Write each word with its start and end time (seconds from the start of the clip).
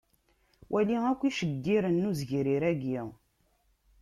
Wali 0.71 0.95
akk 1.11 1.21
iceggiren 1.29 1.97
n 2.03 2.07
uzegrir-agi. 2.09 2.99